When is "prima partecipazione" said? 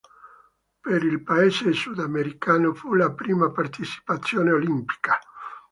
3.11-4.49